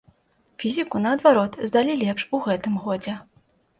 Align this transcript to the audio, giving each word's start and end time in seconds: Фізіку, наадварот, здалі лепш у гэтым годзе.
Фізіку, 0.61 1.01
наадварот, 1.03 1.57
здалі 1.73 1.93
лепш 2.07 2.25
у 2.39 2.43
гэтым 2.47 2.73
годзе. 2.87 3.13